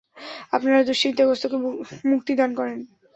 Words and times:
আপনারা 0.53 0.79
দুশ্চিন্তাগ্রস্তকে 0.83 1.57
মুক্তি 2.11 2.33
দান 2.35 2.51
করেন। 2.55 2.79